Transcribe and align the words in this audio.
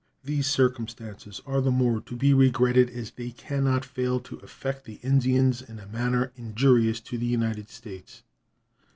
These 0.23 0.47
circumstances 0.47 1.41
are 1.45 1.61
the 1.61 1.69
more 1.69 2.01
to 2.01 2.15
be 2.15 2.33
regretted 2.33 2.89
as 2.89 3.11
they 3.11 3.29
can 3.29 3.65
not 3.65 3.85
fail 3.85 4.19
to 4.21 4.37
affect 4.37 4.85
the 4.85 4.97
Indians 5.03 5.61
in 5.61 5.77
a 5.77 5.85
manner 5.85 6.31
injurious 6.35 6.99
to 7.01 7.19
the 7.19 7.27
United 7.27 7.69
States. 7.69 8.23